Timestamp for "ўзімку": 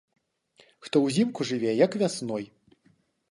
1.03-1.47